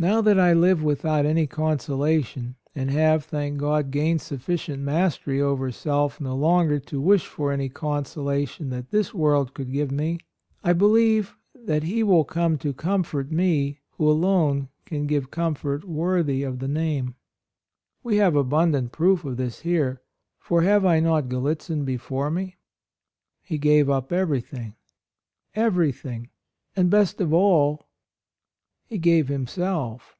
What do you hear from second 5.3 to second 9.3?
over self no longer to wish for any consolation that this